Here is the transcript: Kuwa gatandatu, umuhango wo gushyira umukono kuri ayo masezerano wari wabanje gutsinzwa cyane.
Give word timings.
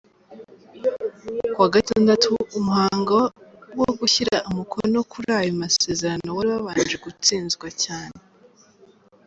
Kuwa 1.53 1.67
gatandatu, 1.75 2.31
umuhango 2.57 3.17
wo 3.79 3.89
gushyira 3.99 4.35
umukono 4.49 4.97
kuri 5.11 5.27
ayo 5.39 5.51
masezerano 5.61 6.27
wari 6.37 6.49
wabanje 6.55 6.95
gutsinzwa 7.05 7.67
cyane. 7.83 8.15